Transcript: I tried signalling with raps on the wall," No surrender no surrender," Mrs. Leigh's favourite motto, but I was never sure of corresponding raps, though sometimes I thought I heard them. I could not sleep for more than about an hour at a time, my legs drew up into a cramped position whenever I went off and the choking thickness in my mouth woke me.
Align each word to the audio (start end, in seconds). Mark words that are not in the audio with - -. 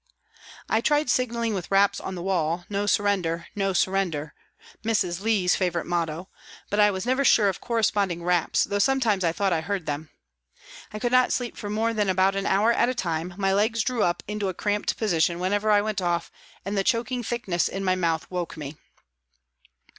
I 0.67 0.81
tried 0.81 1.11
signalling 1.11 1.53
with 1.53 1.69
raps 1.69 1.99
on 1.99 2.15
the 2.15 2.23
wall," 2.23 2.65
No 2.69 2.87
surrender 2.87 3.45
no 3.53 3.71
surrender," 3.71 4.33
Mrs. 4.83 5.21
Leigh's 5.21 5.55
favourite 5.55 5.85
motto, 5.85 6.27
but 6.71 6.79
I 6.79 6.89
was 6.89 7.05
never 7.05 7.23
sure 7.23 7.49
of 7.49 7.61
corresponding 7.61 8.23
raps, 8.23 8.63
though 8.63 8.79
sometimes 8.79 9.23
I 9.23 9.31
thought 9.31 9.53
I 9.53 9.61
heard 9.61 9.85
them. 9.85 10.09
I 10.91 10.97
could 10.97 11.11
not 11.11 11.31
sleep 11.31 11.55
for 11.55 11.69
more 11.69 11.93
than 11.93 12.09
about 12.09 12.35
an 12.35 12.47
hour 12.47 12.71
at 12.71 12.89
a 12.89 12.95
time, 12.95 13.35
my 13.37 13.53
legs 13.53 13.83
drew 13.83 14.01
up 14.01 14.23
into 14.27 14.49
a 14.49 14.55
cramped 14.55 14.97
position 14.97 15.37
whenever 15.37 15.69
I 15.69 15.81
went 15.83 16.01
off 16.01 16.31
and 16.65 16.75
the 16.75 16.83
choking 16.83 17.21
thickness 17.21 17.67
in 17.69 17.83
my 17.85 17.93
mouth 17.93 18.25
woke 18.31 18.57
me. 18.57 18.77